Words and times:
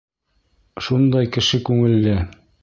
Шундай 0.85 1.29
кеше 1.37 1.61
күңелле. 1.69 2.17